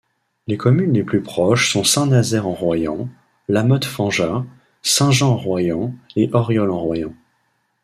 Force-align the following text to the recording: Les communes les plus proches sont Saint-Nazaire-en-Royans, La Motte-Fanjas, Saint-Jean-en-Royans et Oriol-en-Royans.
Les 0.47 0.57
communes 0.57 0.93
les 0.93 1.03
plus 1.03 1.21
proches 1.21 1.71
sont 1.71 1.83
Saint-Nazaire-en-Royans, 1.83 3.07
La 3.47 3.63
Motte-Fanjas, 3.63 4.45
Saint-Jean-en-Royans 4.81 5.93
et 6.15 6.27
Oriol-en-Royans. 6.33 7.13